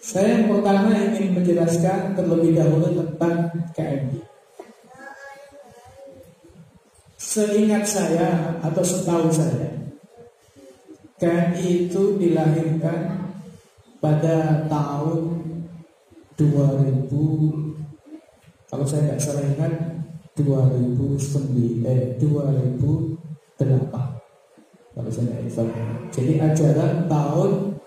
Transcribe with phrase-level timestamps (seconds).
[0.00, 4.24] Saya yang pertama ingin menjelaskan terlebih dahulu tentang KMI.
[7.20, 9.68] Seingat saya atau setahu saya,
[11.20, 13.28] KMI itu dilahirkan
[14.00, 15.44] pada tahun
[16.38, 17.10] 2000
[18.70, 19.74] kalau saya tidak salah ingat
[20.38, 24.07] 2009 eh 2008
[24.98, 25.78] kalau saya tidak salah
[26.10, 27.78] jadi ajaran tahun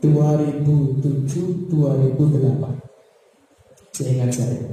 [0.00, 4.64] 2007 2008 seingat saya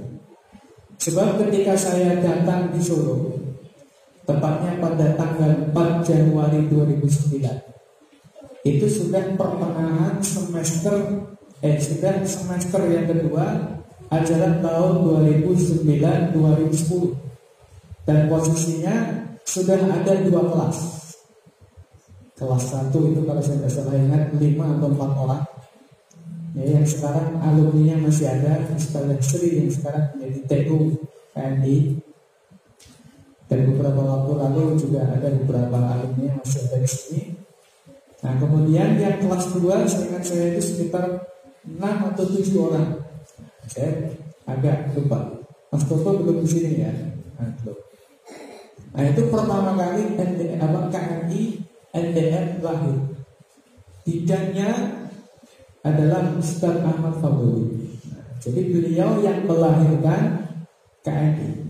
[0.96, 3.36] sebab ketika saya datang di Solo
[4.24, 7.44] tepatnya pada tanggal 4 Januari 2009
[8.64, 10.96] itu sudah pertengahan semester
[11.60, 13.68] eh sudah semester yang kedua
[14.16, 16.40] ajaran tahun 2009-2010
[18.08, 21.01] dan posisinya sudah ada dua kelas
[22.42, 25.44] kelas satu itu kalau saya tidak salah ingat lima atau empat orang.
[26.58, 30.98] Ya, yang sekarang alumni masih ada Ustaz Sri yang sekarang menjadi TU
[31.38, 32.02] KNI
[33.46, 37.22] dan beberapa waktu lalu juga ada beberapa alumni yang masih ada di sini.
[38.26, 41.30] Nah kemudian yang kelas 2 seingat saya itu sekitar
[41.64, 42.90] 6 atau 7 orang.
[43.70, 44.18] Saya
[44.50, 45.46] agak lupa.
[45.72, 46.92] Mas Toto belum di sini ya?
[47.40, 47.48] Nah,
[48.92, 52.98] nah itu pertama kali NDM, apa, KMI NDM lahir.
[54.02, 54.72] Bidangnya
[55.86, 57.82] adalah Ustaz Ahmad Fadli.
[58.42, 60.50] Jadi beliau yang melahirkan
[61.06, 61.62] KMI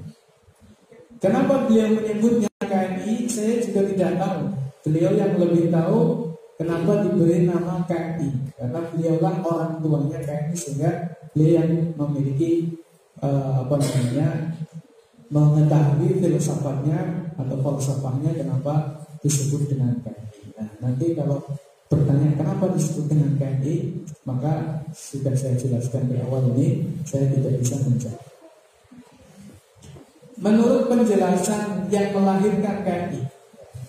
[1.19, 4.39] Kenapa beliau menyebutnya KMI Saya juga tidak tahu.
[4.87, 8.55] Beliau yang lebih tahu Kenapa diberi nama KMI?
[8.55, 10.91] Karena beliaulah orang tuanya KMI sehingga
[11.35, 12.79] beliau yang memiliki
[13.17, 14.29] uh, apa namanya
[15.31, 20.57] mengetahui filsafatnya atau falsafahnya kenapa disebut dengan KMI.
[20.57, 21.39] Nah, nanti kalau
[21.87, 23.75] bertanya kenapa disebut dengan KMI,
[24.25, 28.25] maka sudah saya jelaskan di awal ini, saya tidak bisa menjawab.
[30.41, 33.21] Menurut penjelasan yang melahirkan KMI,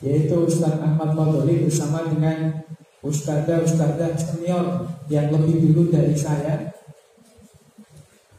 [0.05, 2.61] yaitu Ustaz Ahmad Fadli bersama dengan
[3.03, 6.71] ustadzah-ustadzah senior yang lebih dulu dari saya.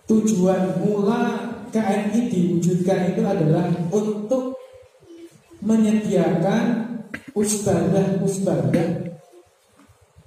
[0.06, 4.53] Tujuan mula KNI diwujudkan itu adalah untuk
[5.64, 6.64] menyediakan
[7.34, 9.16] ustadzah-ustadzah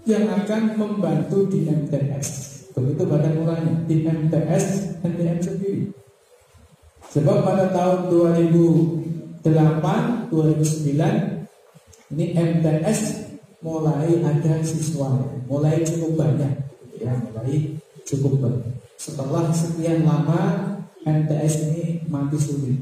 [0.09, 2.29] yang akan membantu di MTS.
[2.73, 5.83] Begitu pada mulanya di MTS MTM sendiri.
[7.13, 9.07] Sebab pada tahun 2000
[9.47, 11.47] 2008, 2009
[12.19, 13.01] ini MTS
[13.63, 16.51] mulai ada siswa, mulai cukup banyak,
[16.99, 18.75] ya mulai cukup banyak.
[18.99, 20.75] Setelah sekian lama
[21.07, 22.75] MTS ini mati suri,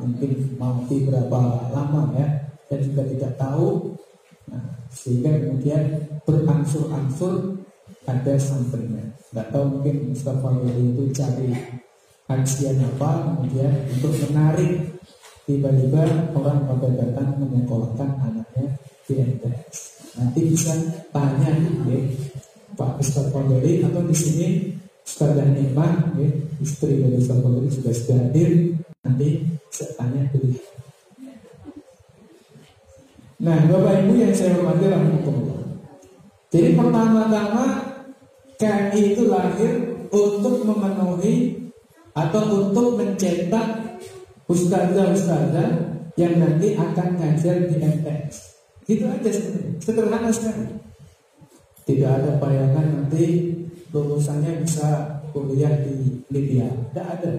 [0.00, 2.26] mungkin mati berapa lama ya,
[2.70, 3.94] dan juga tidak tahu.
[4.50, 5.82] Nah, sehingga kemudian
[6.26, 7.64] berangsur-angsur
[8.04, 9.04] ada santrinya.
[9.30, 11.50] Tidak tahu mungkin Mustafa itu cari
[12.24, 14.72] kajian apa, kemudian untuk menarik
[15.44, 19.76] tiba-tiba orang pada datang menyekolahkan anaknya di MTS.
[20.16, 20.72] Nanti bisa
[21.10, 21.52] tanya
[21.84, 21.98] ya,
[22.78, 24.48] Pak Ustaz Pondori atau di sini
[25.04, 26.28] Ustaz dan Iman, ya,
[26.64, 28.72] istri dari Pondori sudah sudah hadir.
[29.04, 29.44] Nanti
[30.00, 30.64] tanya beliau.
[33.44, 35.60] Nah, Bapak Ibu yang saya hormati rahmatullah.
[36.48, 37.64] Jadi pertama-tama
[38.56, 39.72] KMI itu lahir
[40.08, 41.66] untuk memenuhi
[42.14, 43.98] atau untuk mencetak
[44.46, 45.70] ustazah-ustazah
[46.14, 48.36] yang nanti akan ngajar di MTS.
[48.86, 49.30] Itu aja
[49.82, 50.78] sederhana sekali.
[51.84, 53.52] Tidak ada bayangan nanti
[53.90, 57.32] lulusannya bisa kuliah di Libya, tidak ada.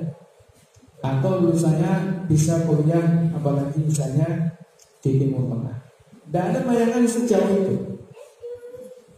[1.03, 4.55] Atau lulusannya bisa kuliah apalagi misalnya
[4.99, 5.77] di Timur Tengah.
[6.25, 7.75] Tidak ada bayangan sejauh itu.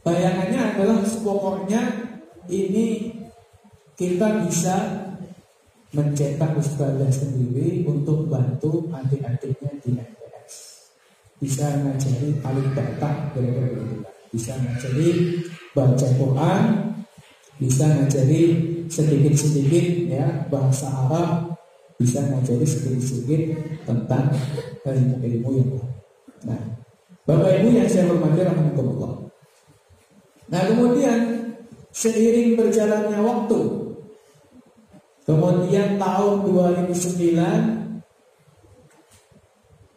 [0.03, 1.81] Bayangannya adalah pokoknya
[2.47, 3.11] ini
[3.97, 4.75] kita bisa
[5.95, 10.53] mencetak ustazah sendiri untuk bantu adik-adiknya di MTS.
[11.41, 12.69] Bisa ngajari paling
[13.33, 14.05] begitu.
[14.29, 15.09] Bisa ngajari
[15.73, 16.63] baca Quran,
[17.57, 18.41] bisa ngajari
[18.85, 21.56] sedikit-sedikit ya bahasa Arab,
[21.97, 23.41] bisa ngajari sedikit-sedikit
[23.85, 24.29] tentang
[24.85, 25.91] ilmu-ilmu yang lain.
[26.45, 26.61] Nah,
[27.25, 29.13] Bapak Ibu yang saya hormati rahmatullah.
[30.47, 31.19] Nah, kemudian
[31.91, 33.59] seiring berjalannya waktu,
[35.27, 36.87] Kemudian tahun 2009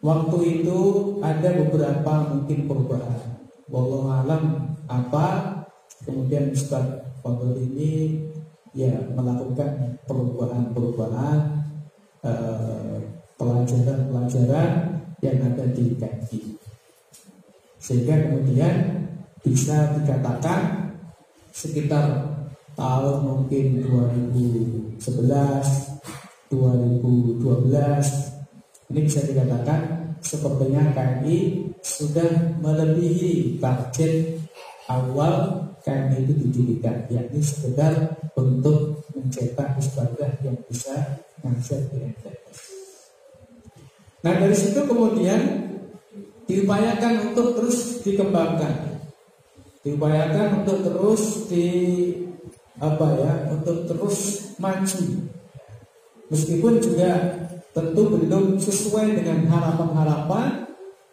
[0.03, 0.79] Waktu itu
[1.23, 3.39] ada beberapa mungkin perubahan
[3.71, 5.55] Wallahu alam apa
[6.03, 6.83] Kemudian Ustaz
[7.23, 8.19] Fadl ini
[8.75, 11.60] ya melakukan perubahan-perubahan
[13.37, 14.69] pelajaran-pelajaran
[15.21, 16.41] yang ada di KI.
[17.81, 19.01] Sehingga kemudian
[19.41, 20.93] bisa dikatakan
[21.49, 22.29] sekitar
[22.77, 25.01] tahun mungkin 2011
[26.51, 27.41] 2012
[28.91, 31.37] ini bisa dikatakan sepertinya KMI
[31.81, 34.37] sudah melebihi target
[34.85, 42.33] awal KMI itu didirikan yakni sekedar untuk mencetak ibadah yang bisa ngajar di.
[44.21, 45.41] Nah dari situ kemudian
[46.49, 49.01] diupayakan untuk terus dikembangkan,
[49.85, 51.65] diupayakan untuk terus di
[52.81, 54.17] apa ya, untuk terus
[54.57, 55.05] maju.
[56.33, 57.11] Meskipun juga
[57.71, 60.65] tentu belum sesuai dengan harapan-harapan,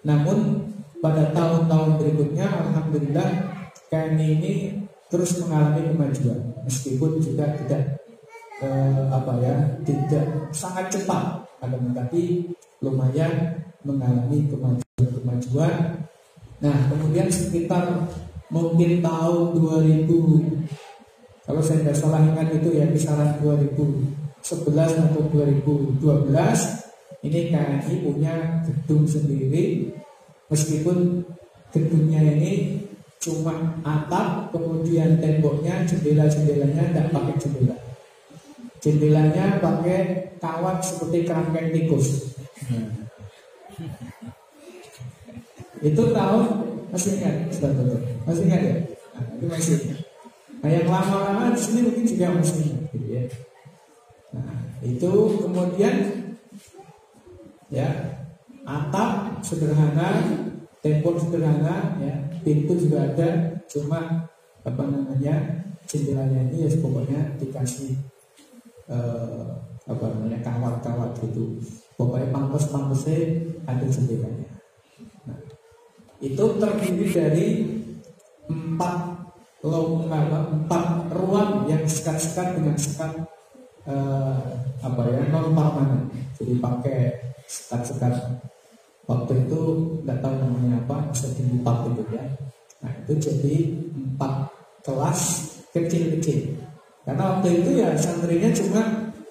[0.03, 0.69] namun
[0.99, 3.29] pada tahun-tahun berikutnya, alhamdulillah
[3.93, 4.55] KMI ini
[5.09, 7.83] terus mengalami kemajuan, meskipun juga tidak
[8.61, 12.53] eh, apa ya, tidak sangat cepat, akan tetapi
[12.85, 16.05] lumayan mengalami kemajuan-kemajuan.
[16.59, 18.09] Nah, kemudian sekitar
[18.49, 20.09] mungkin tahun 2000
[21.49, 24.45] kalau saya tidak salah ingat itu ya kisaran 2011
[24.77, 26.05] atau 2012
[27.25, 28.35] ini KNI punya
[28.69, 29.89] gedung sendiri
[30.53, 31.25] meskipun
[31.73, 32.85] gedungnya ini
[33.19, 37.76] cuma atap kemudian temboknya jendela-jendelanya tidak pakai jendela.
[38.79, 39.99] Jendelanya pakai
[40.38, 42.31] kawat seperti kerangkeng tikus.
[45.82, 46.43] Itu tahun
[46.94, 47.37] masih ingat?
[47.59, 48.76] Betul masih ingat ya?
[49.15, 50.00] Nah, itu masih ingat.
[50.59, 53.23] Nah yang lama-lama di sini mungkin juga masih ingat gitu ya.
[54.35, 55.12] Nah itu
[55.43, 55.94] kemudian
[57.71, 57.88] ya
[58.67, 60.23] atap sederhana
[60.85, 62.15] tembok sederhana ya.
[62.43, 64.31] Pintu juga ada cuma
[64.65, 67.97] apa namanya jendelanya ini ya pokoknya dikasih
[68.89, 69.47] eh,
[69.89, 71.61] apa namanya kawat-kawat gitu.
[71.99, 74.49] Pokoknya pampes-pampesnya ada jendelanya
[75.29, 75.39] nah,
[76.25, 77.47] itu terdiri dari
[78.49, 78.97] empat
[79.61, 83.13] lomba empat ruang yang sekat-sekat dengan sekat
[83.85, 84.45] eh,
[84.81, 86.09] apa ya non permanen
[86.41, 86.99] jadi pakai
[87.45, 88.41] sekat-sekat
[89.09, 89.61] waktu itu
[90.05, 91.09] nggak tahu namanya apa?
[91.11, 92.25] Bisa dibuka gitu ya.
[92.85, 93.55] Nah itu jadi
[93.97, 94.53] empat
[94.85, 95.21] kelas
[95.73, 96.61] kecil-kecil.
[97.09, 98.83] Karena waktu itu ya santrinya cuma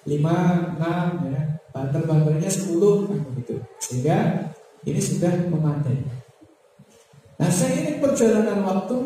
[0.09, 0.35] lima
[0.75, 1.41] enam ya.
[1.69, 4.49] Banter-banternya sepuluh kan begitu sehingga
[4.81, 6.01] ini sudah memadai.
[7.37, 8.97] Nah saya ini perjalanan waktu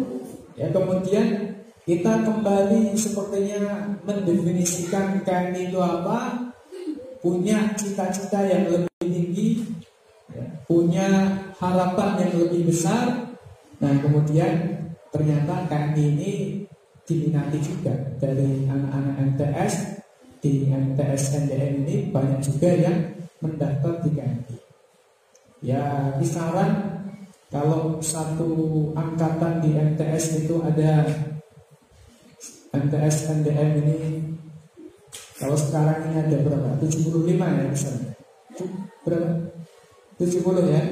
[0.55, 1.51] ya kemudian
[1.83, 6.47] kita kembali sepertinya mendefinisikan kain itu apa?
[7.19, 8.90] Punya cita-cita yang lebih
[10.71, 13.35] punya harapan yang lebih besar
[13.83, 16.63] nah kemudian ternyata kain ini
[17.03, 17.91] diminati juga
[18.23, 19.73] dari anak-anak MTS
[20.39, 22.97] di MTS NDN ini banyak juga yang
[23.43, 24.57] mendaftar di KMI.
[25.61, 27.03] Ya kisaran
[27.51, 28.49] kalau satu
[28.97, 31.05] angkatan di MTS itu ada
[32.71, 33.99] MTS NDN ini
[35.37, 36.69] kalau sekarang ini ada berapa?
[36.79, 38.13] 75 ya misalnya.
[39.05, 39.60] Berapa?
[40.21, 40.83] 70 ya.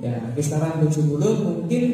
[0.00, 1.84] Ya, kisaran 70 mungkin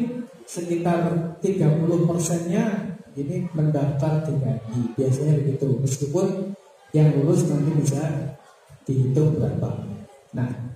[0.47, 5.67] sekitar 30 persennya ini mendaftar di KMI biasanya begitu.
[5.81, 6.55] Meskipun
[6.95, 8.31] yang lulus nanti bisa
[8.87, 9.83] dihitung berapa.
[10.31, 10.67] Nah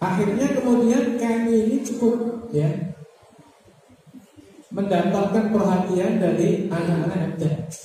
[0.00, 2.68] akhirnya kemudian KMI ini cukup ya
[4.70, 7.76] mendapatkan perhatian dari anak-anak MTS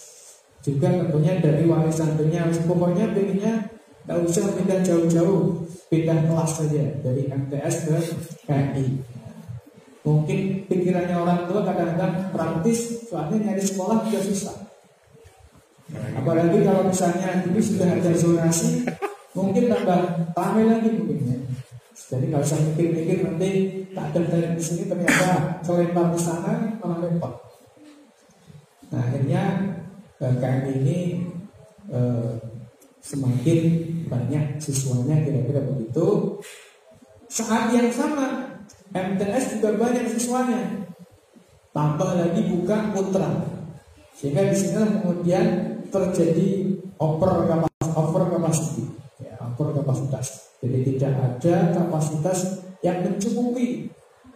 [0.61, 3.53] juga tentunya dari wali santrinya pokoknya pengennya
[4.11, 7.95] tidak usah pindah jauh-jauh pindah kelas saja dari MTS ke
[8.43, 8.87] KMI
[10.01, 14.57] Mungkin pikirannya orang tua kadang-kadang praktis, soalnya nyari sekolah juga susah.
[16.17, 18.81] Apalagi kalau misalnya dulu sudah ada zonasi,
[19.37, 21.37] mungkin tambah ramai lagi mungkin ya.
[21.93, 23.49] Jadi nggak usah mikir-mikir nanti
[23.93, 27.33] tak dari di sini ternyata kelempar di sana malah repot.
[28.89, 29.43] Nah akhirnya
[30.17, 30.99] eh, KM ini
[31.93, 32.41] eh,
[33.05, 33.59] semakin
[34.11, 36.35] banyak siswanya kira-kira begitu.
[37.31, 38.59] Saat yang sama
[38.91, 40.83] MTS juga banyak siswanya.
[41.71, 43.31] Tambah lagi buka putra.
[44.11, 45.45] Sehingga di sini kemudian
[45.87, 48.83] terjadi over kapasitas, over capacity,
[49.23, 50.27] ya, over kapasitas.
[50.59, 53.87] Jadi tidak ada kapasitas yang mencukupi.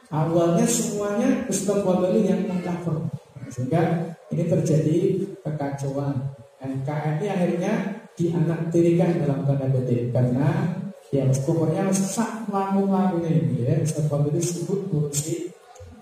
[0.10, 3.12] Awalnya semuanya Ustaz Wadali yang mengcover.
[3.52, 4.98] Sehingga ini terjadi
[5.44, 6.45] kekacauan.
[6.66, 7.74] NKRI akhirnya
[8.18, 10.10] dianaktirikan dalam tanda kutip.
[10.10, 10.74] Karena
[11.14, 13.76] ya pokoknya sak lamu lamu ini ya.
[13.86, 15.54] Sebab itu disebut ngurusi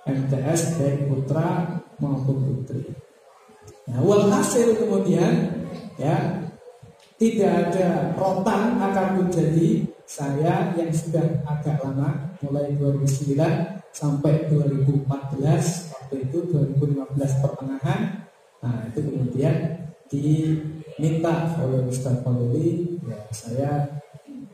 [0.07, 2.91] MTS baik putra maupun putri.
[3.87, 5.59] Nah, walhasil kemudian
[5.99, 6.43] ya
[7.19, 13.39] tidak ada rotan akan menjadi saya yang sudah agak lama mulai 2009
[13.95, 15.07] sampai 2014
[15.93, 18.27] waktu itu 2015 pertengahan.
[18.59, 19.55] Nah itu kemudian
[20.13, 23.71] diminta oleh Ustaz Fadli ya saya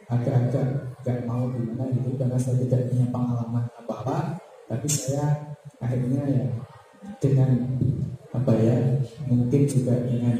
[0.07, 4.39] agak-agak gak mau gimana gitu karena saya tidak punya pengalaman apa-apa.
[4.69, 6.45] Tapi saya akhirnya ya
[7.19, 7.75] dengan
[8.31, 8.77] apa ya
[9.25, 10.37] mungkin juga dengan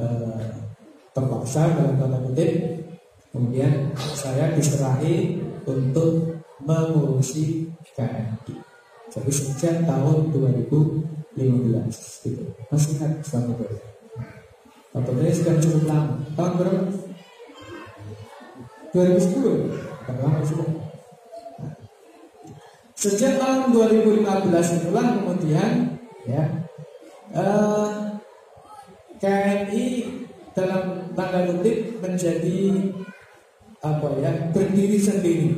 [0.00, 0.48] uh,
[1.12, 2.80] terpaksa dalam tanda kutip
[3.28, 8.56] kemudian saya diserahi untuk mengurusi KMI
[9.12, 11.36] jadi sejak tahun 2015
[12.24, 12.44] gitu.
[12.72, 13.91] Masih ingat selama itu
[14.92, 16.14] Waktu sudah cukup lama.
[16.36, 16.80] Tahun berapa?
[18.92, 19.72] 2010
[20.20, 20.68] lama sudah
[22.92, 26.44] Sejak tahun 2015 itulah kemudian ya
[27.34, 27.90] eh,
[29.18, 29.86] KNI
[30.54, 32.58] dalam tanda kutip menjadi
[33.82, 35.50] apa ya berdiri sendiri.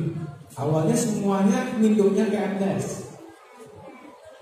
[0.57, 3.12] Awalnya semuanya minumnya ke MTS,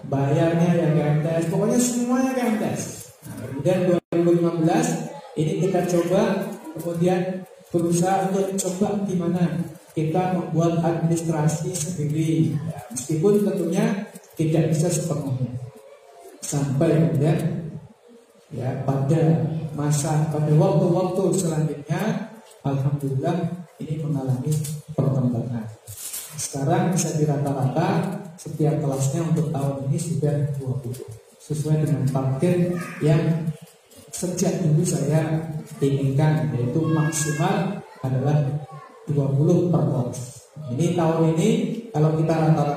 [0.06, 2.82] bayarnya ya ke MTS, pokoknya semuanya ke MTS.
[3.26, 4.01] Nah, kemudian
[4.42, 12.56] 2015 ini kita coba kemudian berusaha untuk coba gimana kita membuat administrasi sendiri.
[12.56, 15.52] Ya, meskipun tentunya tidak bisa sepenuhnya.
[16.42, 17.38] Sampai kemudian
[18.52, 22.02] ya pada masa pada waktu-waktu selanjutnya
[22.66, 23.36] alhamdulillah
[23.80, 24.52] ini mengalami
[24.92, 25.64] perkembangan.
[26.36, 33.22] Sekarang bisa dirata-rata setiap kelasnya untuk tahun ini sudah 20 sesuai dengan target yang
[34.22, 35.42] sejak dulu saya
[35.82, 38.38] inginkan yaitu maksimal adalah
[39.10, 40.18] 20 per kelas.
[40.70, 41.50] Ini tahun ini
[41.90, 42.34] kalau kita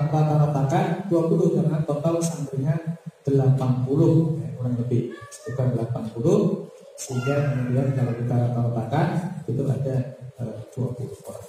[0.09, 2.73] rata-ratakan 20 karena total santrinya
[3.21, 5.13] 80 ya, kurang lebih
[5.45, 6.65] bukan 80
[6.97, 9.07] sehingga kemudian kalau kita rata-ratakan
[9.45, 9.95] itu ada
[10.41, 11.47] eh, 20 orang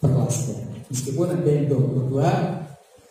[0.00, 0.64] per kelasnya.
[0.88, 2.24] Meskipun ada yang 22,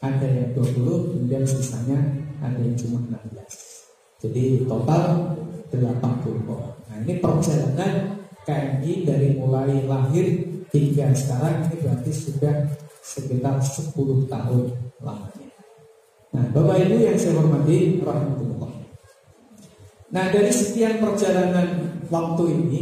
[0.01, 1.99] ada yang 20, kemudian sisanya
[2.41, 4.23] ada yang cuma 16.
[4.23, 5.35] Jadi total
[5.79, 6.75] 80 orang.
[6.89, 7.93] Nah ini perjalanan
[8.43, 10.27] KMI dari mulai lahir
[10.73, 12.55] hingga sekarang ini berarti sudah
[13.03, 13.93] sekitar 10
[14.27, 14.61] tahun
[15.03, 15.49] lamanya.
[16.33, 18.73] Nah, Bapak Ibu yang saya hormati, rahmatullah.
[20.09, 22.81] Nah, dari sekian perjalanan waktu ini,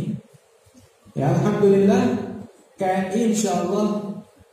[1.12, 2.32] ya Alhamdulillah
[2.80, 3.88] KNI insya Allah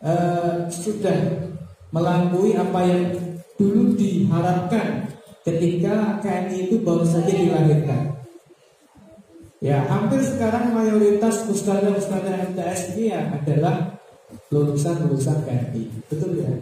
[0.02, 1.47] uh, sudah
[1.95, 3.02] melampaui apa yang
[3.54, 5.14] dulu diharapkan
[5.47, 8.17] ketika KNI itu baru saja dilahirkan.
[9.58, 13.98] Ya, hampir sekarang mayoritas ustadzah-ustadzah MTS ini ya adalah
[14.54, 15.82] lulusan-lulusan KMI.
[16.06, 16.52] Betul ya?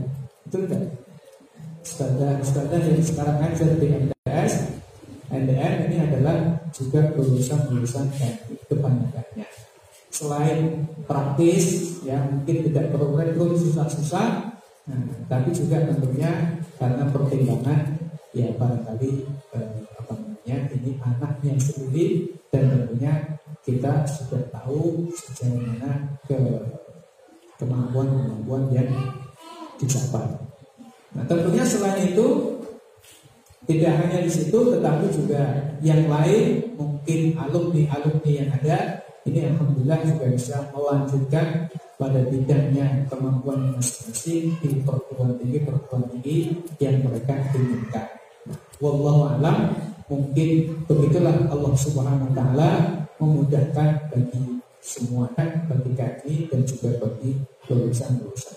[0.49, 0.83] Betul kan?
[1.85, 4.53] Ustadzah-ustadzah yang sekarang ngajar di MTS,
[5.29, 9.47] NDN ini adalah juga lulusan-lulusan KMI kebanyakannya.
[10.09, 14.57] Selain praktis, ya mungkin tidak perlu rekrut susah-susah,
[14.89, 17.93] nah, tapi juga tentunya karena pertimbangan
[18.33, 19.11] ya barangkali
[19.53, 19.69] eh,
[20.01, 22.07] apa namanya ini anaknya sendiri
[22.55, 23.13] dan tentunya
[23.67, 26.39] kita sudah tahu sejauh mana ke
[27.59, 28.87] kemampuan-kemampuan yang
[29.75, 30.39] dicapai.
[31.19, 32.27] Nah tentunya selain itu
[33.67, 40.31] tidak hanya di situ tetapi juga yang lain mungkin alumni-alumni yang ada ini alhamdulillah juga
[40.31, 41.67] bisa melanjutkan
[41.99, 48.07] pada bidangnya kemampuan masing-masing di perguruan tinggi perguruan tinggi yang mereka inginkan.
[48.79, 49.75] Wallahu alam
[50.07, 50.51] Mungkin
[50.87, 52.71] begitulah Allah Subhanahu wa taala
[53.19, 57.35] memudahkan bagi semua kan bagi kami dan juga bagi
[57.67, 58.55] lulusan-lulusan.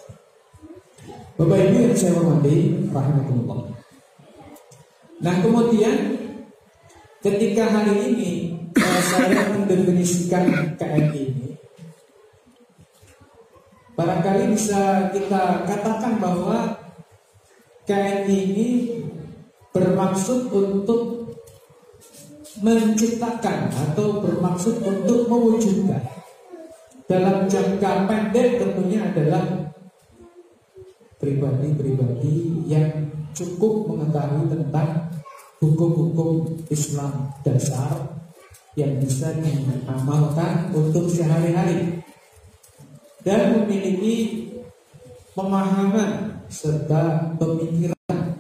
[1.42, 3.74] Bapak Ibu yang saya hormati, rahmatullah.
[5.26, 5.98] Nah kemudian
[7.26, 8.32] ketika hari ini
[8.78, 11.50] eh, saya mendefinisikan KMI ini,
[13.98, 16.78] barangkali bisa kita katakan bahwa
[17.90, 18.70] KMI ini
[19.74, 21.19] bermaksud untuk
[22.60, 26.04] menciptakan atau bermaksud untuk mewujudkan.
[27.10, 29.74] Dalam jangka pendek tentunya adalah
[31.18, 35.10] pribadi-pribadi yang cukup mengetahui tentang
[35.60, 38.20] hukum-hukum Islam dasar
[38.78, 42.00] yang bisa diamalkan untuk sehari-hari.
[43.20, 44.48] Dan memiliki
[45.36, 48.40] pemahaman serta pemikiran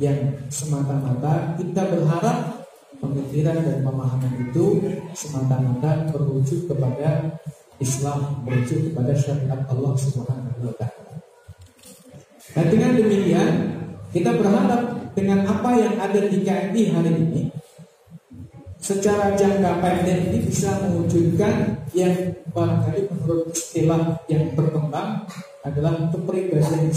[0.00, 2.63] yang semata-mata kita berharap
[2.98, 4.82] pemikiran dan pemahaman itu
[5.14, 7.38] semata-mata merujuk kepada
[7.82, 11.12] Islam, merujuk kepada syariat Allah Subhanahu wa taala.
[12.54, 13.52] Nah, dengan demikian
[14.14, 14.82] kita berharap
[15.18, 17.42] dengan apa yang ada di KMI hari ini
[18.84, 25.24] secara jangka pendek ini bisa mewujudkan yang barangkali menurut istilah yang berkembang
[25.64, 26.92] adalah kepribadian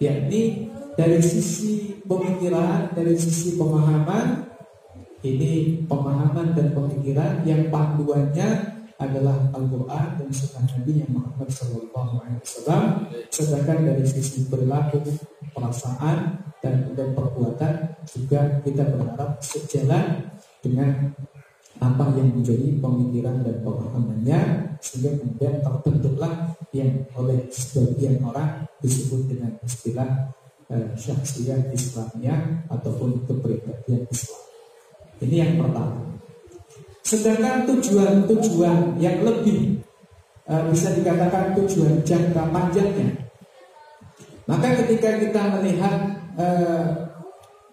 [0.00, 4.51] yakni dari sisi pemikiran, dari sisi pemahaman,
[5.22, 12.84] ini pemahaman dan pemikiran yang panduannya adalah Al-Quran dan Sunnah Nabi Muhammad Sallallahu Alaihi Wasallam.
[13.30, 15.02] Sedangkan dari sisi perilaku,
[15.54, 20.30] perasaan dan, dan perbuatan juga kita berharap sejalan
[20.62, 21.10] dengan
[21.82, 24.40] apa yang menjadi pemikiran dan pemahamannya
[24.78, 30.30] sehingga kemudian terbentuklah yang oleh sebagian orang disebut dengan istilah
[30.70, 34.41] eh, syakhsiyah Islamnya ataupun kepribadian Islam.
[35.22, 36.02] Ini yang pertama.
[37.02, 39.78] Sedangkan tujuan-tujuan yang lebih
[40.50, 43.10] uh, bisa dikatakan tujuan jangka panjangnya,
[44.50, 45.94] maka ketika kita melihat
[46.34, 46.86] uh,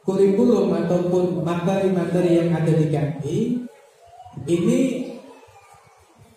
[0.05, 3.37] kurikulum ataupun materi-materi yang ada di KMI,
[4.49, 4.79] ini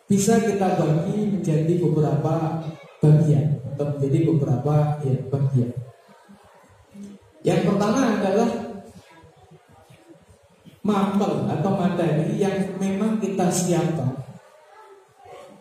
[0.09, 2.61] bisa kita bagi menjadi beberapa
[3.00, 5.71] bagian atau menjadi beberapa ya, bagian.
[7.42, 8.72] Yang pertama adalah
[10.83, 14.19] mapel atau materi yang memang kita siapkan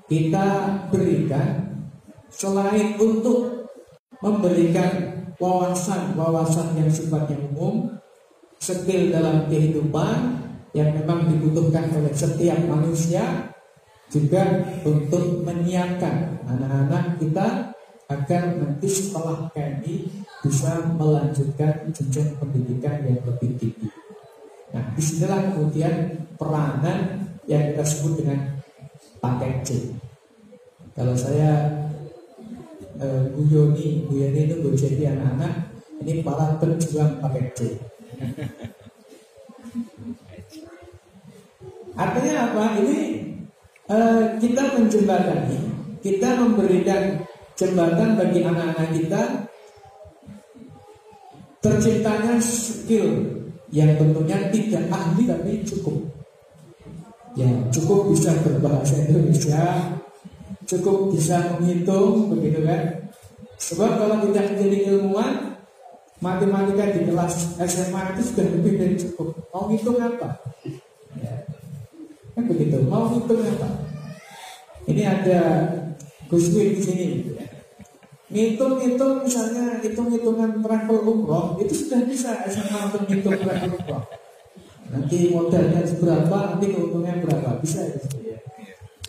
[0.10, 0.48] kita
[0.92, 1.72] berikan
[2.28, 3.70] selain untuk
[4.20, 7.96] memberikan wawasan-wawasan yang sifatnya umum
[8.62, 10.42] skill dalam kehidupan
[10.78, 13.50] yang memang dibutuhkan oleh setiap manusia
[14.12, 17.48] juga untuk menyiapkan anak-anak kita
[18.12, 20.12] agar nanti setelah KMI
[20.44, 23.88] bisa melanjutkan jenjang pendidikan yang lebih tinggi.
[24.72, 28.40] Nah, di sinilah kemudian peranan yang kita sebut dengan
[29.20, 29.70] paket C.
[30.96, 31.68] Kalau saya
[33.00, 37.60] eh, Bu Yoni, Bu Yoni itu jadi anak-anak, ini para pejuang paket C.
[42.00, 42.64] Artinya apa?
[42.80, 42.98] Ini
[43.92, 45.60] eh, kita menjembatani,
[46.00, 47.28] kita memberikan
[47.60, 49.22] jembatan bagi anak-anak kita
[51.62, 53.41] terciptanya skill
[53.72, 55.98] yang tentunya tidak ahli tapi cukup.
[57.40, 59.96] Ya cukup bisa berbahasa Indonesia
[60.68, 63.12] cukup bisa menghitung begitu kan?
[63.60, 65.60] Sebab kalau tidak menjadi ilmuwan
[66.24, 69.36] matematika di kelas SMA itu sudah lebih dari cukup.
[69.52, 70.40] Mau hitung apa?
[71.20, 71.44] Ya.
[72.38, 72.80] kan begitu.
[72.88, 73.70] Mau hitung apa?
[74.88, 75.42] Ini ada
[76.32, 77.31] Gus di sini
[78.32, 84.04] ngitung-ngitung misalnya hitung-hitungan travel umroh itu sudah bisa SMA untuk ngitung travel umroh.
[84.92, 87.84] Nanti modalnya seberapa nanti keuntungan berapa bisa
[88.24, 88.40] ya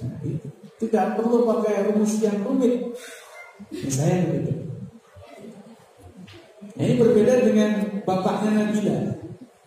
[0.03, 0.47] nah, itu.
[0.83, 2.91] tidak perlu pakai rumus yang rumit.
[3.71, 4.53] Misalnya begitu.
[6.73, 7.71] Nah, ini berbeda dengan
[8.03, 9.23] bapaknya Nabila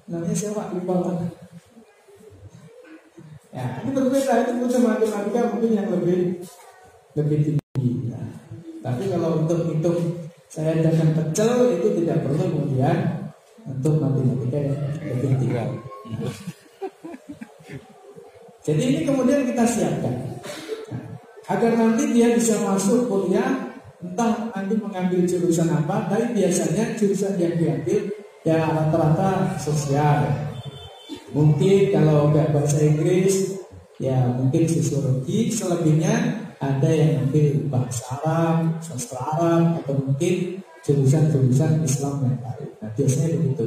[0.05, 0.69] namanya siapa?
[0.69, 1.17] Lupa
[3.55, 6.43] ya ini berbeda itu butuh matematika mungkin yang lebih
[7.15, 7.63] lebih tinggi.
[7.63, 7.64] nah,
[8.85, 9.97] tapi kalau untuk hitung
[10.45, 12.97] saya akan pecel itu tidak perlu kemudian
[13.65, 14.77] untuk matematika yang
[15.09, 15.49] lebih tinggi.
[18.61, 20.37] Jadi ini kemudian kita siapkan
[21.49, 23.73] agar nanti dia bisa masuk kuliah
[24.05, 28.05] entah nanti mengambil jurusan apa, tapi biasanya jurusan yang diambil
[28.45, 30.29] ya rata-rata sosial.
[31.33, 33.57] Mungkin kalau nggak bahasa Inggris
[33.97, 42.15] ya mungkin sosiologi, selebihnya ada yang ambil bahasa Arab, sastra Arab, atau mungkin jurusan-jurusan Islam
[42.29, 42.69] yang lain.
[42.79, 43.65] Nah, biasanya begitu.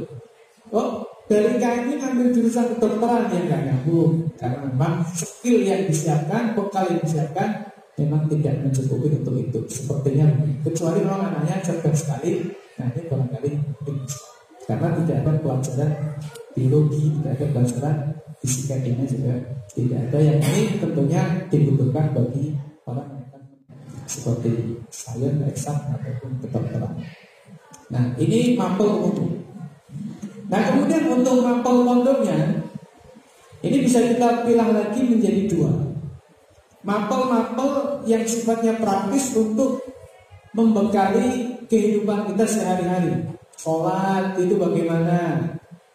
[0.69, 6.85] Oh, dari ini ambil jurusan kedokteran yang nggak nyambung karena memang skill yang disiapkan, bekal
[6.89, 9.59] yang disiapkan memang tidak mencukupi untuk itu.
[9.69, 10.25] Sepertinya
[10.65, 12.49] kecuali orang anaknya cerdas sekali,
[12.79, 13.51] nah ini barangkali
[14.69, 15.91] karena tidak ada pelajaran
[16.53, 17.95] biologi, tidak ada pelajaran
[18.39, 19.35] fisika ini juga
[19.75, 21.21] tidak ada yang ini tentunya
[21.51, 22.55] dibutuhkan bagi
[22.89, 23.19] orang
[24.09, 26.93] seperti saya eksak ataupun kedokteran.
[27.93, 29.29] Nah ini mapel umum.
[30.49, 32.65] Nah kemudian untuk mapel pondoknya
[33.61, 35.71] ini bisa kita pilih lagi menjadi dua.
[36.79, 39.83] Mapel-mapel yang sifatnya praktis untuk
[40.55, 43.13] membekali kehidupan kita sehari-hari.
[43.59, 45.43] Sholat itu bagaimana,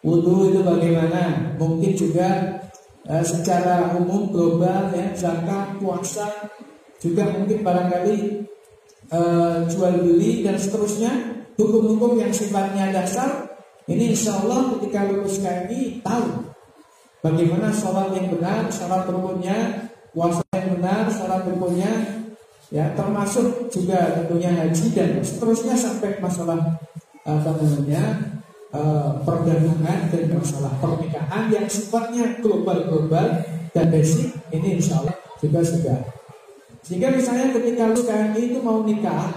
[0.05, 2.61] wudhu itu bagaimana, mungkin juga
[3.09, 6.29] eh, secara umum global ya zakat, puasa
[7.01, 8.15] juga mungkin barangkali
[9.11, 11.11] uh, jual beli dan seterusnya
[11.55, 13.55] hukum-hukum yang sifatnya dasar
[13.85, 16.55] ini insya Allah ketika lulus KMI tahu
[17.25, 21.91] bagaimana sholat yang benar, sholat rukunnya, puasa yang benar, sholat rukunnya,
[22.69, 26.81] ya termasuk juga tentunya haji dan seterusnya sampai masalah
[27.25, 28.03] apa namanya
[28.69, 33.41] uh, perdagangan dan masalah pernikahan yang sifatnya global-global
[33.73, 35.97] dan basic ini insya Allah juga sudah
[36.85, 39.33] sehingga misalnya ketika lu KMI itu mau nikah,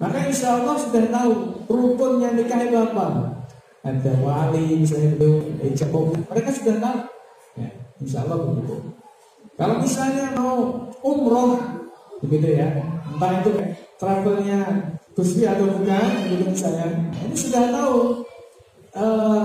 [0.00, 1.32] maka insya Allah sudah tahu
[1.68, 3.36] rukunnya nikah itu apa?
[3.84, 5.30] Ada wali, misalnya itu
[5.76, 6.24] Jokowi.
[6.32, 6.98] Mereka sudah tahu.
[7.60, 7.68] Ya,
[8.00, 8.96] insya Allah begitu.
[9.60, 11.60] Kalau misalnya mau umroh,
[12.24, 12.80] begitu ya,
[13.12, 13.52] entah itu
[14.00, 14.60] travelnya
[15.12, 16.96] Gusri atau bukan, begitu misalnya,
[17.28, 18.24] ini sudah tahu
[18.96, 19.44] uh,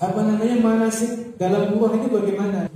[0.00, 2.72] apa namanya manasik dalam umroh ini bagaimana.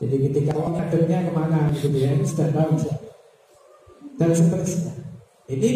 [0.00, 2.80] Jadi ketika ngadepnya ke mana, gitu ya, ini sudah tahu.
[4.20, 4.92] Dan seterusnya.
[5.48, 5.70] Ini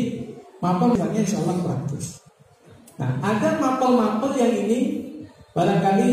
[0.61, 2.20] mapel misalnya insya Allah praktis.
[3.00, 4.80] Nah, ada mapel-mapel yang ini
[5.57, 6.11] barangkali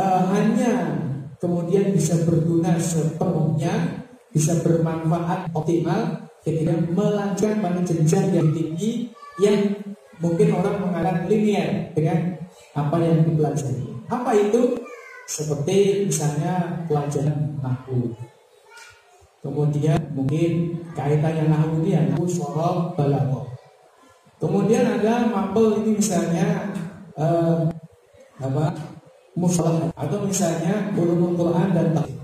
[0.00, 0.96] uh, hanya
[1.38, 4.02] kemudian bisa berguna sepenuhnya,
[4.34, 9.76] bisa bermanfaat optimal ketika melanjutkan pada jenjang yang tinggi yang
[10.18, 12.34] mungkin orang mengatakan linear dengan
[12.74, 13.86] apa yang dipelajari.
[14.10, 14.80] Apa itu?
[15.28, 18.16] Seperti misalnya pelajaran nahu.
[19.38, 23.46] Kemudian mungkin kaitannya nahu ini ya nahu sorol balaghah.
[24.42, 26.66] Kemudian ada mapel ini misalnya
[27.14, 27.58] eh,
[28.38, 28.74] apa
[29.38, 32.18] musalah atau misalnya ulumul Quran dan tafsir.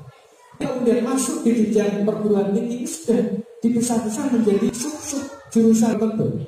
[0.58, 3.22] Kemudian masuk di jenjang perguruan tinggi sudah
[3.62, 5.22] dipisah-pisah menjadi sub-sub
[5.54, 6.46] jurusan tertentu.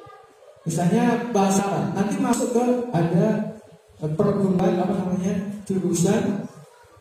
[0.67, 3.55] Misalnya bahasa nanti masuk ke ada
[4.03, 6.43] perguruan apa namanya jurusan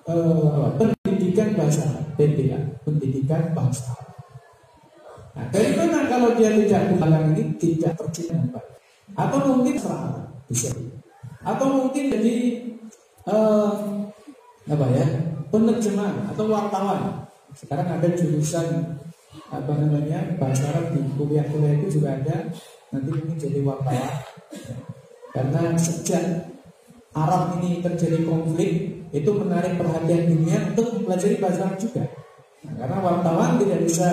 [0.05, 3.97] eh, pendidikan bahasa Arab, pendidikan Arab.
[5.35, 8.71] Nah, dari mana kalau dia tidak bukan ini tidak percaya dengan baik?
[9.19, 10.71] Atau mungkin serah bisa.
[11.43, 12.35] Atau mungkin jadi
[13.27, 13.73] uh,
[14.65, 15.05] apa ya
[15.51, 17.27] penerjemah atau wartawan.
[17.51, 18.95] Sekarang ada jurusan
[19.51, 22.49] apa namanya bahasa Arab di kuliah-kuliah itu juga ada.
[22.95, 24.13] Nanti mungkin jadi wartawan.
[25.35, 26.47] Karena sejak
[27.11, 28.71] Arab ini terjadi konflik
[29.11, 32.03] itu menarik perhatian dunia untuk mempelajari bahasa Arab juga.
[32.73, 34.09] Karena wartawan tidak bisa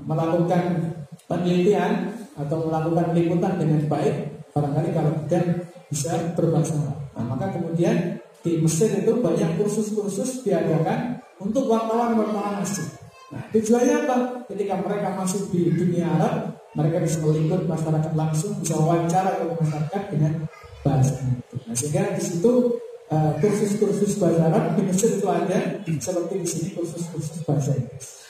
[0.00, 0.94] melakukan
[1.28, 4.14] penelitian atau melakukan liputan dengan baik
[4.50, 5.44] barangkali kalau tidak
[5.90, 6.74] bisa berbahasa
[7.10, 12.88] Nah, maka kemudian di Mesir itu banyak kursus-kursus diadakan untuk wartawan-wartawan asing.
[13.28, 14.16] Nah, tujuannya apa?
[14.48, 20.02] Ketika mereka masuk di dunia Arab, mereka bisa meliput masyarakat langsung, bisa wawancara ke masyarakat
[20.08, 20.32] dengan
[20.80, 21.56] bahasa itu.
[21.60, 22.52] Nah, sehingga di situ
[23.10, 28.22] kursus-kursus bahasa Arab di Mesir itu ada seperti di sini kursus-kursus bahasa Inggris.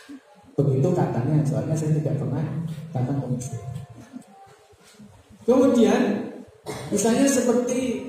[0.57, 2.45] Begitu katanya, soalnya saya tidak pernah
[2.93, 3.61] datang ke Mesir.
[5.45, 6.03] Kemudian,
[6.89, 8.09] misalnya seperti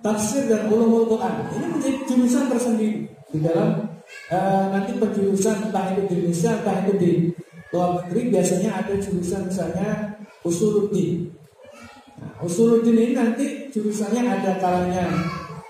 [0.00, 3.84] tafsir dan ulumul Quran, ini menjadi jurusan tersendiri di dalam
[4.32, 7.12] uh, nanti penjurusan entah itu di Indonesia, entah itu di
[7.70, 9.88] luar negeri biasanya ada jurusan misalnya
[10.44, 11.28] usuluddin.
[12.20, 15.04] Nah, usuluddin ini nanti jurusannya ada kalanya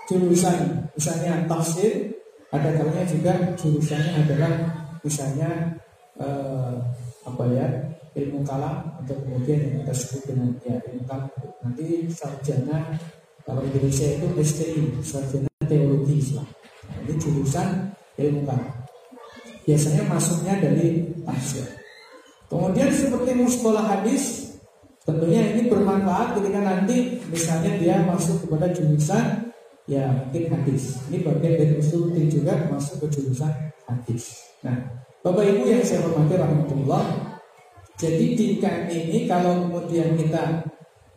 [0.09, 0.87] jurusan.
[0.95, 2.13] Misalnya tafsir,
[2.53, 4.51] ada kalanya juga jurusannya adalah
[5.01, 5.49] misalnya
[6.19, 6.73] eh,
[7.25, 7.67] apa ya
[8.11, 11.29] ilmu kalam atau kemudian yang kita sebut dengan ya ilmu kalam.
[11.65, 12.97] Nanti sarjana
[13.45, 16.47] kalau Indonesia itu STI sarjana teologi Islam.
[16.89, 17.67] Nah, ini jurusan
[18.17, 18.71] ilmu kalam.
[19.61, 21.81] Biasanya masuknya dari tafsir
[22.51, 24.51] kemudian seperti sekolah hadis
[25.07, 29.50] tentunya ini bermanfaat ketika nanti misalnya dia masuk kepada jurusan
[29.89, 33.53] ya mungkin hadis ini bagian dari usul juga masuk ke jurusan
[33.89, 37.05] hadis nah Bapak Ibu yang saya hormati rahmatullah.
[37.93, 40.65] Jadi di KM ini kalau kemudian kita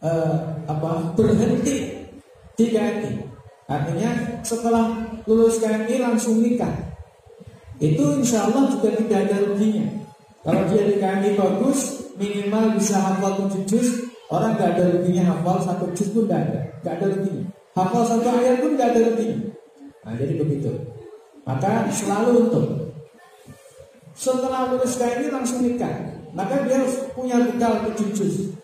[0.04, 2.04] uh, apa berhenti
[2.52, 2.66] di
[3.64, 4.10] artinya
[4.44, 6.92] setelah lulus KMI langsung nikah,
[7.80, 9.88] itu insya Allah juga tidak ada ruginya.
[10.44, 13.88] Kalau dia di KMI bagus, minimal bisa hafal tujuh juz,
[14.28, 17.48] orang gak ada ruginya hafal satu juz pun tidak ada, gak ada ruginya.
[17.74, 19.50] Hafal satu ayat pun gak ada ruginya.
[20.06, 20.70] Nah jadi begitu.
[21.42, 22.66] Maka selalu untuk
[24.14, 26.14] setelah lulus ini langsung nikah.
[26.34, 28.54] Maka dia harus punya bekal kejujur.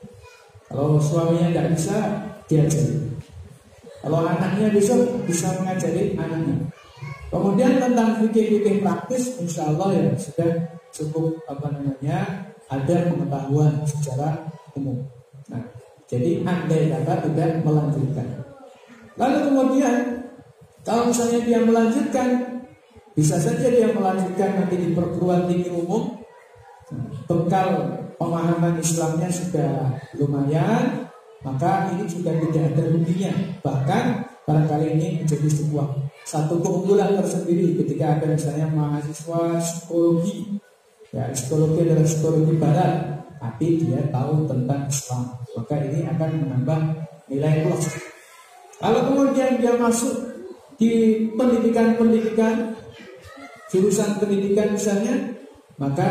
[0.71, 1.97] Kalau suaminya tidak bisa,
[2.47, 3.11] diajari.
[4.01, 4.95] Kalau anaknya bisa,
[5.27, 6.71] bisa mengajari anaknya.
[7.31, 10.51] Kemudian tentang fikih-fikih praktis, insya Allah ya sudah
[10.91, 15.07] cukup apa namanya ada pengetahuan secara umum.
[15.47, 15.63] Nah,
[16.11, 18.50] jadi andai kata tidak melanjutkan.
[19.19, 19.95] Lalu kemudian
[20.87, 22.29] kalau misalnya dia melanjutkan
[23.15, 26.19] bisa saja dia melanjutkan nanti di perguruan tinggi umum.
[27.31, 27.87] Bekal
[28.19, 33.33] pemahaman Islamnya sudah lumayan Maka ini juga tidak ada ruginya.
[33.65, 34.05] Bahkan
[34.45, 35.89] barangkali ini menjadi sebuah
[36.21, 40.61] Satu keunggulan tersendiri ketika ada misalnya mahasiswa psikologi.
[41.11, 42.93] Ya psikologi adalah psikologi barat
[43.41, 45.25] Tapi dia tahu tentang Islam.
[45.57, 46.81] Maka ini akan menambah
[47.33, 47.89] nilai plus
[48.81, 50.41] Kalau kemudian dia masuk
[50.81, 52.73] di pendidikan-pendidikan
[53.69, 55.37] jurusan pendidikan misalnya,
[55.77, 56.09] maka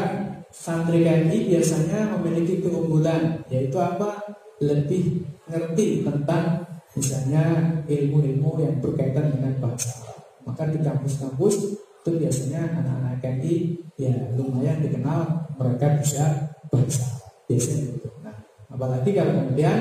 [0.54, 4.38] santri KMI biasanya memiliki keunggulan, yaitu apa?
[4.60, 7.44] lebih ngerti tentang misalnya
[7.88, 10.04] ilmu-ilmu yang berkaitan dengan bahasa.
[10.44, 13.56] Maka di kampus-kampus itu biasanya anak-anak KMI
[13.96, 17.08] ya lumayan dikenal mereka bisa bahasa.
[17.48, 18.12] Biasanya gitu.
[18.20, 18.36] Nah,
[18.68, 19.78] apalagi kalau kemudian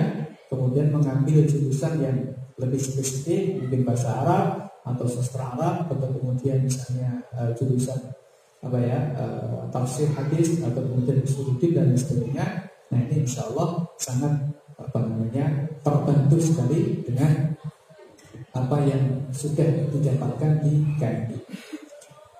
[0.46, 4.46] kemudian mengambil jurusan yang lebih spesifik, mungkin bahasa Arab
[4.82, 7.98] atau sastra Arab atau kemudian misalnya uh, jurusan
[8.58, 12.46] apa ya uh, tafsir hadis atau kemudian usuluddin dan sebagainya.
[12.90, 14.34] Nah ini insya Allah sangat
[14.74, 17.54] apa namanya terbantu sekali dengan
[18.50, 21.38] apa yang sudah didapatkan di KMI.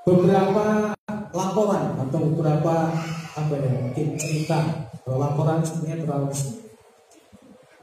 [0.03, 0.97] Beberapa
[1.31, 2.75] laporan atau beberapa
[3.39, 6.33] apa ya mungkin cerita laporan sebenarnya terlalu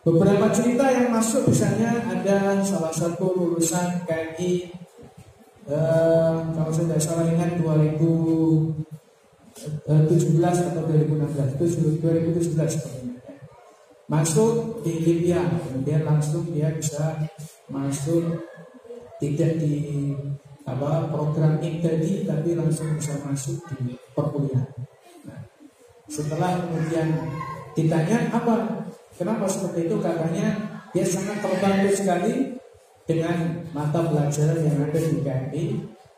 [0.05, 4.69] Beberapa cerita yang masuk misalnya ada salah satu lulusan KMI
[5.65, 8.77] eh, kalau saya tidak salah ingat 2017
[10.45, 13.17] atau 2016 2017 sepertinya
[14.05, 17.25] masuk di Libya kemudian langsung dia bisa
[17.73, 18.45] masuk
[19.17, 20.13] tidak di
[20.69, 24.69] apa program tadi tapi langsung bisa masuk di perkuliahan.
[25.25, 25.41] Nah,
[26.05, 27.09] setelah kemudian
[27.73, 30.47] ditanya apa kenapa seperti itu katanya
[30.91, 32.33] dia sangat terbantu sekali
[33.05, 35.65] dengan mata pelajaran yang ada di KMI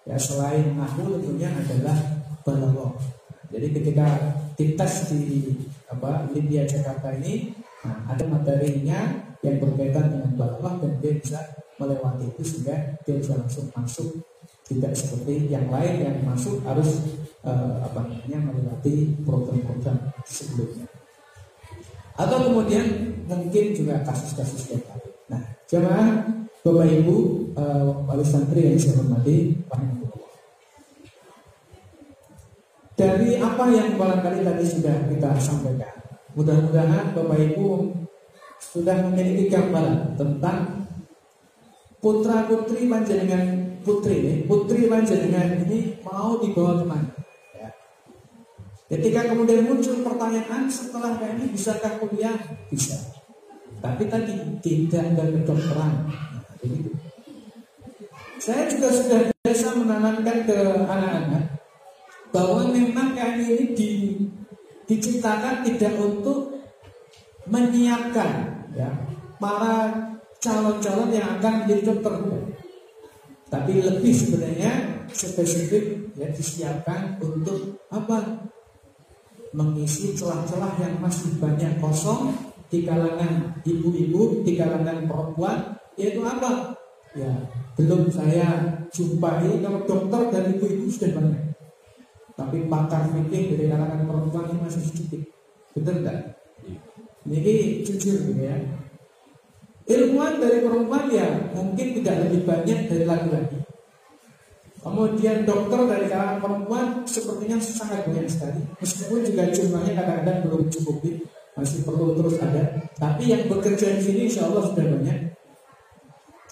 [0.08, 1.98] ya selain aku tentunya adalah
[2.46, 2.94] balaghah.
[3.48, 4.08] Jadi ketika
[4.60, 5.56] dites di
[5.88, 7.56] apa Libya Jakarta ini
[7.88, 9.00] Nah, ada materinya
[9.46, 11.40] yang berkaitan dengan balaghah dan dia bisa
[11.78, 14.18] melewati itu sehingga dia bisa langsung masuk
[14.66, 20.90] tidak seperti yang lain yang masuk harus uh, apa namanya melewati program-program sebelumnya.
[22.18, 22.86] Atau kemudian
[23.30, 25.10] mungkin juga kasus-kasus yang lain.
[25.30, 26.10] Nah, jemaah
[26.66, 27.16] Bapak Ibu
[27.54, 29.56] uh, wali santri yang saya hormati,
[32.98, 35.94] dari apa yang barangkali tadi sudah kita sampaikan
[36.34, 37.94] Mudah-mudahan Bapak Ibu
[38.58, 40.90] sudah memiliki gambaran tentang
[41.98, 47.10] putra putri panjenengan putri ini, putri panjenengan ini mau dibawa ke mana?
[48.88, 52.40] Ketika kemudian muncul pertanyaan setelah ini bisakah kuliah?
[52.72, 52.96] Bisa.
[53.84, 55.94] Tapi tadi tidak ada kedokteran.
[56.08, 56.44] Nah,
[58.40, 61.44] Saya juga sudah biasa menanamkan ke anak-anak
[62.32, 63.92] bahwa memang kami ini di
[64.88, 66.64] diciptakan tidak untuk
[67.44, 68.88] menyiapkan ya
[69.36, 69.92] para
[70.40, 72.14] calon-calon yang akan menjadi dokter
[73.48, 78.48] tapi lebih sebenarnya spesifik ya disiapkan untuk apa
[79.56, 82.36] mengisi celah-celah yang masih banyak kosong
[82.68, 86.76] di kalangan ibu-ibu, di kalangan perempuan, yaitu apa?
[87.16, 87.32] Ya,
[87.80, 91.44] belum saya jumpai kalau dokter dan ibu-ibu sudah banyak.
[92.38, 95.22] Tapi pakar fikih dari kalangan perempuan ini masih sedikit.
[95.74, 96.38] Betul tidak?
[97.28, 98.56] Ini jujur gitu ya.
[99.88, 103.67] Ilmuwan dari perempuan ya mungkin tidak lebih banyak dari laki-laki.
[104.78, 108.62] Kemudian dokter dari kalangan perempuan sepertinya sangat banyak sekali.
[108.80, 110.98] Meskipun juga jumlahnya kadang-kadang belum cukup,
[111.58, 112.64] masih perlu terus ada.
[112.96, 115.34] Tapi yang bekerja di sini insya Allah sudah banyak.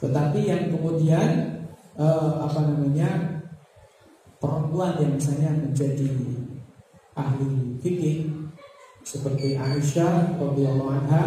[0.02, 1.30] Tetapi yang kemudian
[1.96, 3.42] eh, apa namanya
[4.42, 6.10] perempuan yang misalnya menjadi
[7.16, 8.28] ahli fikih
[9.06, 11.24] seperti Aisyah radhiyallahu anha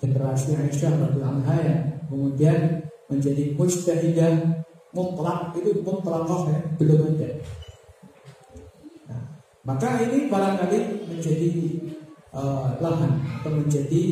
[0.00, 2.58] generasi Aisyah radhiyallahu anha yang kemudian
[3.10, 4.64] menjadi mujtahidah
[4.98, 7.28] mutlak itu mutlak ya belum ada
[9.06, 9.22] nah,
[9.62, 11.50] maka ini barangkali menjadi
[12.34, 14.02] uh, lahan atau menjadi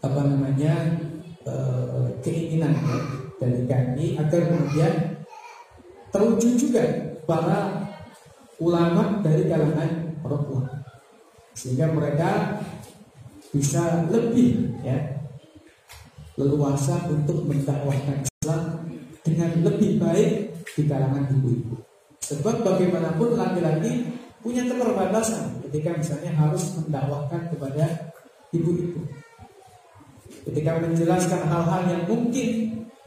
[0.00, 0.74] apa namanya
[1.44, 2.98] uh, keinginan ya,
[3.38, 4.94] dari kami agar kemudian
[6.10, 6.82] terwujud juga
[7.24, 7.88] para
[8.62, 10.82] ulama dari kalangan perempuan.
[11.54, 12.62] Sehingga mereka
[13.52, 14.96] bisa lebih ya
[16.38, 18.62] leluasa untuk mendakwahkan Islam
[19.22, 20.30] dengan lebih baik
[20.74, 21.78] di kalangan ibu-ibu.
[22.22, 24.06] Sebab bagaimanapun laki-laki
[24.42, 28.12] punya keterbatasan ketika misalnya harus mendakwahkan kepada
[28.50, 29.02] ibu-ibu.
[30.42, 32.48] Ketika menjelaskan hal-hal yang mungkin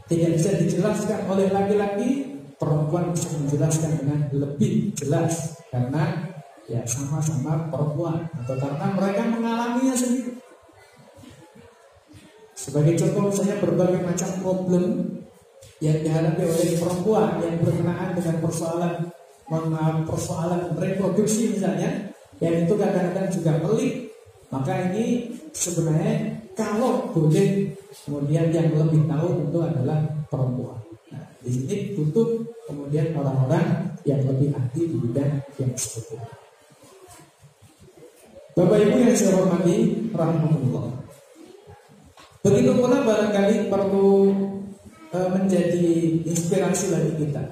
[0.07, 6.31] tidak bisa dijelaskan oleh laki-laki, perempuan bisa menjelaskan dengan lebih jelas karena
[6.65, 10.39] ya sama-sama perempuan atau karena mereka mengalaminya sendiri.
[12.55, 14.83] Sebagai contoh misalnya berbagai macam problem
[15.83, 18.93] yang dihadapi oleh perempuan yang berkenaan dengan persoalan
[20.07, 22.09] persoalan reproduksi misalnya
[22.41, 23.93] yang itu kadang-kadang juga pelik
[24.49, 27.69] maka ini sebenarnya kalau boleh
[28.07, 29.99] kemudian yang lebih tahu tentu adalah
[30.31, 30.79] perempuan
[31.45, 36.17] di sini butuh kemudian orang-orang yang lebih ahli di bidang yang itu.
[38.55, 39.77] Bapak Ibu yang saya hormati,
[40.09, 40.89] rahmatullah.
[42.41, 44.09] Begitu pula barangkali perlu
[45.33, 47.43] menjadi inspirasi bagi kita.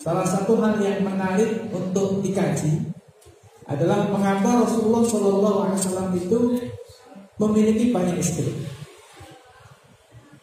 [0.00, 2.88] Salah satu hal yang menarik untuk dikaji
[3.68, 6.38] adalah mengapa Rasulullah Shallallahu Alaihi Wasallam itu
[7.36, 8.50] memiliki banyak istri.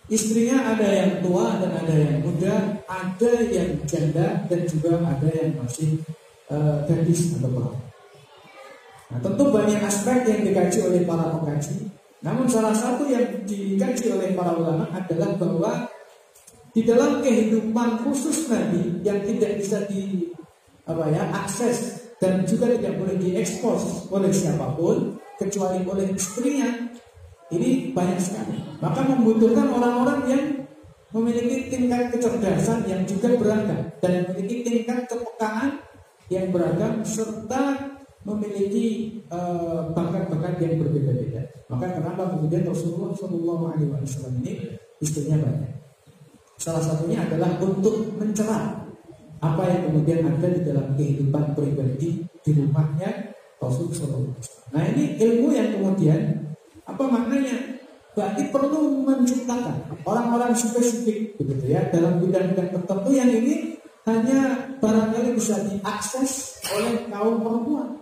[0.08, 5.60] Istrinya ada yang tua dan ada yang muda, ada yang janda dan juga ada yang
[5.60, 6.00] masih
[6.48, 7.82] uh, gadis atau perawan.
[9.08, 11.91] Nah, tentu banyak aspek yang dikaji oleh para pengkaji.
[12.24, 15.72] Namun salah satu yang dikaji oleh para ulama adalah bahwa
[16.78, 20.30] di dalam kehidupan khusus Nabi yang tidak bisa di
[20.86, 26.70] apa ya akses dan juga tidak boleh diekspos oleh siapa pun kecuali oleh istrinya
[27.50, 28.62] ini banyak sekali.
[28.78, 30.44] Maka membutuhkan orang-orang yang
[31.18, 35.82] memiliki tingkat kecerdasan yang juga beragam dan memiliki tingkat kepekaan
[36.30, 37.90] yang beragam serta
[38.22, 41.42] memiliki uh, bakat-bakat yang berbeda-beda.
[41.74, 45.77] Maka kenapa kemudian Rasulullah Shallallahu Alaihi Wasallam ini istrinya banyak.
[46.58, 48.89] Salah satunya adalah untuk mencerah
[49.38, 54.34] apa yang kemudian ada di dalam kehidupan pribadi di rumahnya Rasulullah
[54.74, 56.41] Nah ini ilmu yang kemudian
[56.84, 57.78] apa maknanya?
[58.17, 63.78] Berarti perlu menciptakan orang-orang spesifik begitu ya dalam bidang-bidang tertentu yang ini
[64.10, 68.02] hanya barangkali bisa diakses oleh kaum perempuan.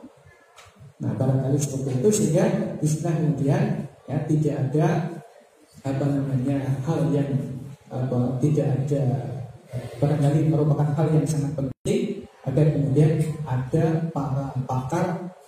[1.03, 2.45] Nah barangkali seperti itu sehingga
[2.79, 3.63] istilah kemudian
[4.07, 4.87] ya tidak ada
[5.83, 7.54] apa namanya hal yang
[7.89, 9.03] apa tidak ada
[9.99, 13.11] barangkali merupakan hal yang sangat penting agar kemudian
[13.45, 15.05] ada para pakar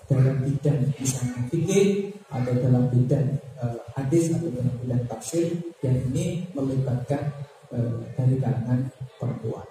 [0.08, 3.28] dalam bidang misalnya fikih atau dalam bidang
[3.60, 5.52] uh, hadis atau dalam bidang tafsir
[5.84, 7.32] yang ini melibatkan
[7.72, 8.88] uh, dari kalangan
[9.20, 9.68] perempuan.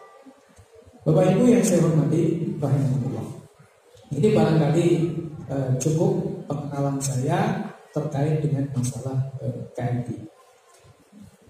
[1.07, 3.27] Bapak Ibu yang saya hormati, rahimahullah.
[4.11, 4.87] Ini barangkali
[5.47, 6.13] uh, cukup
[6.51, 10.26] pengenalan saya terkait dengan masalah uh, KMI.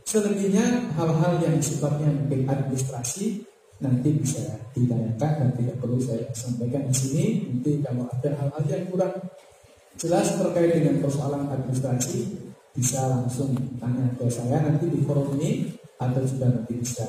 [0.06, 3.42] Selebihnya hal-hal yang sifatnya mungkin administrasi
[3.82, 4.38] nanti bisa
[4.70, 7.24] ditanyakan dan tidak perlu saya sampaikan di sini.
[7.50, 9.14] Nanti kalau ada hal-hal yang kurang
[9.98, 12.38] jelas terkait dengan persoalan administrasi
[12.76, 17.02] bisa langsung tanya ke saya nanti di forum ini atau juga nanti bisa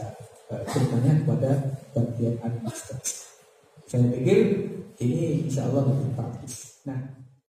[0.50, 1.52] uh, bertanya kepada
[1.94, 3.28] bagian administrasi.
[3.86, 4.40] Saya pikir
[5.04, 6.82] ini insya Allah lebih praktis.
[6.88, 7.17] Nah,